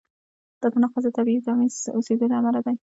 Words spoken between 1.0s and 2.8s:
د تبعیض آمیز اوسېدو له امله دی.